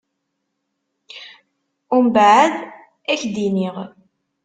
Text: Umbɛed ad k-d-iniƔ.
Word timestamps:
Umbɛed 1.95 2.53
ad 3.11 3.17
k-d-iniƔ. 3.21 3.77